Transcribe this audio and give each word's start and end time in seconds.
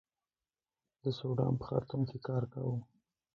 د 1.01 1.03
سوډان 1.17 1.53
په 1.57 1.63
خرتوم 1.69 2.01
کې 2.09 2.17
کار 2.27 2.43
کاوه. 2.53 2.77